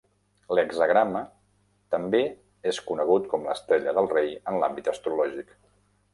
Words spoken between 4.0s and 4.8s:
del rei" en